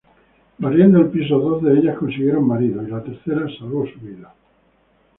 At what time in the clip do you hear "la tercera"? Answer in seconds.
2.89-3.45